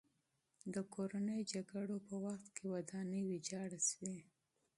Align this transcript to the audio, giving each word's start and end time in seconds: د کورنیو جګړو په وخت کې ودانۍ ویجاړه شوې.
د 0.73 0.75
کورنیو 0.93 1.47
جګړو 1.53 1.95
په 2.07 2.15
وخت 2.25 2.47
کې 2.55 2.65
ودانۍ 2.73 3.21
ویجاړه 3.25 3.79
شوې. 3.89 4.17